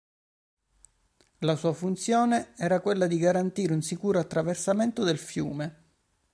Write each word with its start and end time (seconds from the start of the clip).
La 1.41 1.55
sua 1.55 1.73
funzione 1.73 2.53
era 2.57 2.79
quella 2.81 3.05
di 3.05 3.19
garantire 3.19 3.71
un 3.75 3.83
sicuro 3.83 4.17
attraversamento 4.17 5.03
del 5.03 5.19
fiume. 5.19 5.83